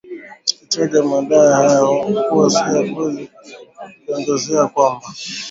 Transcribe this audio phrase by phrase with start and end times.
[0.51, 1.87] ikitaja madai hayo
[2.29, 3.29] kuwa si ya kweli
[3.97, 5.07] ikiongezea kwamba